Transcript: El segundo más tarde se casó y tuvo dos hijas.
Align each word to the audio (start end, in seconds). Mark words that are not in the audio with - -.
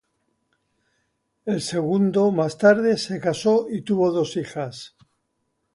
El 1.45 1.61
segundo 1.61 2.31
más 2.31 2.57
tarde 2.57 2.97
se 2.97 3.19
casó 3.19 3.67
y 3.69 3.83
tuvo 3.83 4.11
dos 4.11 4.35
hijas. 4.35 4.95